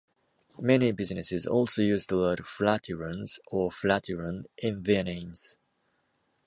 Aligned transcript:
Many 0.59 0.93
businesses 0.93 1.45
also 1.45 1.83
use 1.83 2.07
the 2.07 2.17
word 2.17 2.39
"Flatirons" 2.47 3.37
or 3.45 3.71
"Flatiron" 3.71 4.45
in 4.57 4.81
their 4.81 5.03
names. 5.03 5.57